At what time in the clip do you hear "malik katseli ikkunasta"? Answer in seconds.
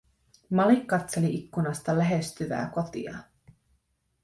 0.49-1.97